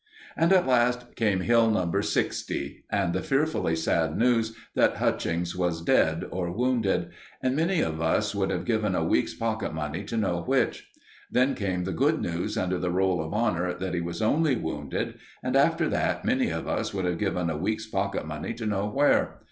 [0.35, 2.01] And at last came Hill No.
[2.01, 7.11] 60, and the fearfully sad news that Hutchings was dead or wounded;
[7.43, 10.89] and many of us would have given a week's pocket money to know which.
[11.29, 15.19] Then came the good news under the Roll of Honour that he was only wounded,
[15.43, 18.89] and after that, many of us would have given a week's pocket money to know
[18.89, 19.39] where.